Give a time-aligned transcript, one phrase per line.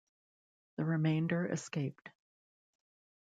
[0.77, 2.09] The remainder escaped.